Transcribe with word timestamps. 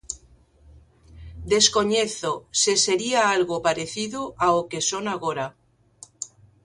Descoñezo 1.53 2.33
se 2.61 2.73
sería 2.85 3.21
algo 3.35 3.57
parecido 3.67 4.21
ao 4.45 4.59
que 4.69 4.79
son 4.89 5.03
agora. 5.15 5.47